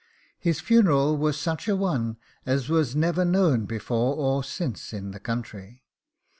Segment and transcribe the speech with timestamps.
[0.39, 5.19] His funeral was such a one as was never known before or since in the
[5.19, 5.83] county!